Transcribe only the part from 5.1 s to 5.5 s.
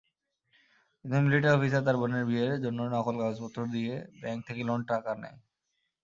Loan নেয়।